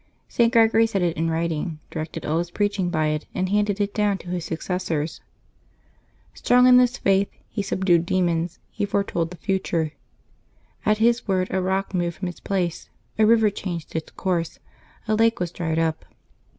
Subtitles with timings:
[0.27, 0.51] St.
[0.51, 4.17] Gregory set it in writing, directed all his preaching by it, and handed it down
[4.17, 5.21] to his successors.
[6.33, 9.91] Strong in this faith, he subdued demons; he foretold the future.
[10.87, 14.57] At his word, a rock moved from its place, a river changed its course,
[15.07, 16.03] a lake was dried up.